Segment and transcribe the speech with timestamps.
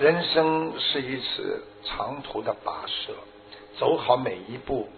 [0.00, 3.14] 人生是一次长途的跋涉，
[3.78, 4.88] 走好每一步，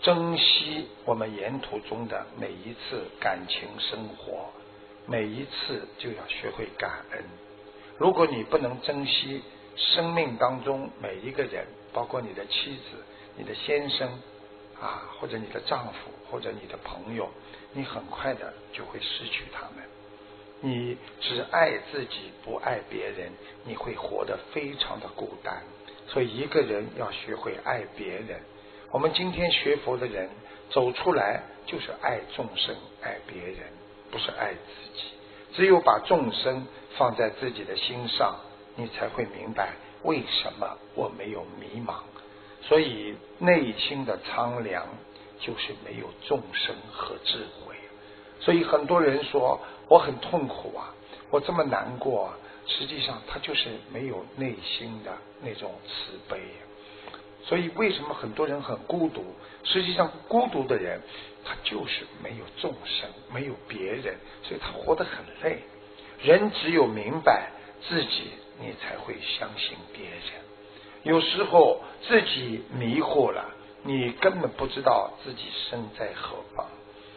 [0.00, 4.48] 珍惜我们沿途中的每一次感情生活，
[5.06, 7.24] 每一次就要学会感恩。
[7.98, 9.42] 如果你不能珍惜
[9.74, 13.04] 生命当中每一个人，包括你的妻子、
[13.36, 14.08] 你的先生
[14.80, 17.28] 啊，或者你的丈夫，或者你的朋友，
[17.72, 19.84] 你很快的就会失去他们。
[20.60, 20.96] 你
[21.28, 23.30] 只爱自己，不爱别人，
[23.64, 25.62] 你会活得非常的孤单。
[26.06, 28.40] 所以，一个人要学会爱别人。
[28.90, 30.30] 我们今天学佛的人
[30.70, 33.58] 走出来，就是爱众生、爱别人，
[34.10, 35.04] 不是爱自己。
[35.52, 38.34] 只有把众生放在自己的心上，
[38.74, 41.96] 你才会明白为什么我没有迷茫。
[42.62, 44.86] 所以，内心的苍凉
[45.38, 47.74] 就是没有众生和智慧。
[48.40, 49.60] 所以，很多人说。
[49.90, 50.92] 我很痛苦啊，
[51.30, 52.32] 我这么难过，
[52.66, 56.40] 实际上他就是没有内心的那种慈悲。
[57.44, 59.24] 所以为什么很多人很孤独？
[59.64, 61.00] 实际上孤独的人，
[61.44, 65.58] 他就是没有众生，没有别人，所以他活得很累。
[66.22, 67.50] 人只有明白
[67.88, 70.20] 自己，你才会相信别人。
[71.04, 73.44] 有时候自己迷惑了，
[73.82, 76.66] 你根本不知道自己身在何方。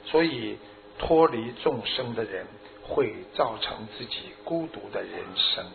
[0.05, 0.57] 所以
[0.97, 2.45] 脱离众生的人。
[2.91, 5.65] 会造成自己孤独的人生。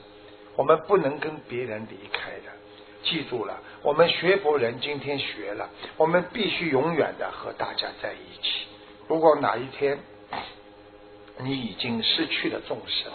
[0.54, 2.52] 我们不能跟别人离开的。
[3.02, 8.66] 记住了，我们学佛人今天学了，我们必须永远的和大家在一起。
[9.08, 9.98] 如果哪一天
[11.38, 13.12] 你已经失去了众生，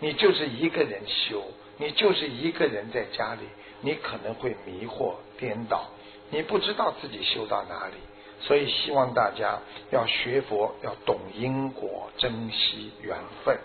[0.00, 1.42] 你就是一个人修，
[1.78, 3.42] 你就是一个人在家里，
[3.80, 5.84] 你可能会迷惑颠倒，
[6.30, 7.94] 你不知道自己修到哪里。
[8.40, 9.58] 所以希望大家
[9.90, 13.58] 要学佛，要懂因果，珍惜缘分。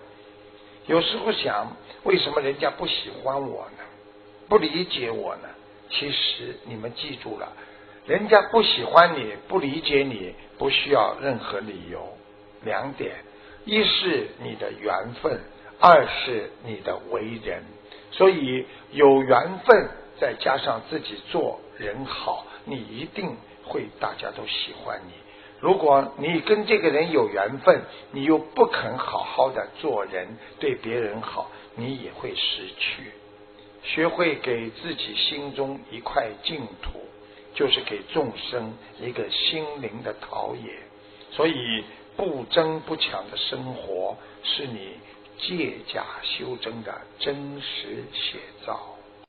[0.88, 3.83] 有时候想，为什么人家不喜欢我呢？
[4.47, 5.50] 不理解我呢？
[5.89, 7.52] 其实你们记住了，
[8.06, 12.18] 人家不喜欢你，不理解你，不需要任何理由。
[12.63, 13.16] 两点：
[13.66, 15.40] 一是你的缘分，
[15.79, 17.63] 二是你的为人。
[18.12, 23.35] 所以有缘分，再加上自己做人好，你一定。
[23.72, 25.13] 会大家都喜欢你。
[25.62, 27.81] 如果你跟这个人有缘分，
[28.12, 33.03] 你又不肯好好的做人，对别人好，你也会失去。
[33.84, 37.00] 学会给自己心中一块净土，
[37.56, 40.72] 就是给众生一个心灵的陶冶。
[41.31, 41.84] 所以
[42.16, 44.97] 不争不抢的生活，是你
[45.38, 48.80] 借假修真的真实写照。